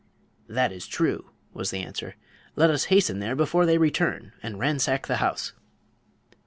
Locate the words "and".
4.41-4.57